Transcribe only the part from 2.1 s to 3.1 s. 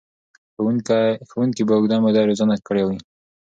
روزنه کړې وي.